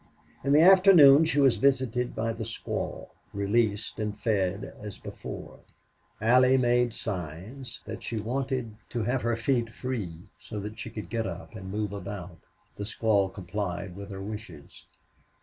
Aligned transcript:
In 0.43 0.53
the 0.53 0.63
afternoon 0.63 1.25
she 1.25 1.39
was 1.39 1.57
visited 1.57 2.15
by 2.15 2.33
the 2.33 2.43
squaw, 2.43 3.09
released 3.35 3.99
and 3.99 4.17
fed 4.19 4.73
as 4.81 4.97
before. 4.97 5.59
Allie 6.19 6.57
made 6.57 6.91
signs 6.95 7.81
that 7.85 8.01
she 8.01 8.19
wanted 8.19 8.77
to 8.89 9.03
have 9.03 9.21
her 9.21 9.35
feet 9.35 9.71
free, 9.71 10.31
so 10.39 10.59
that 10.59 10.79
she 10.79 10.89
could 10.89 11.11
get 11.11 11.27
up 11.27 11.55
and 11.55 11.69
move 11.71 11.93
about. 11.93 12.39
The 12.77 12.83
squaw 12.85 13.31
complied 13.31 13.95
with 13.95 14.09
her 14.09 14.23
wishes. 14.23 14.87